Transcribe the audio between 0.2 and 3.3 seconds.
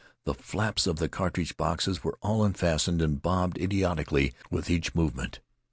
The flaps of the cartridge boxes were all unfastened, and